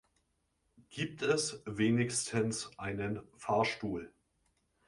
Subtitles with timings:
[0.89, 4.11] Gibt es wenigstens einen Fahrstuhl?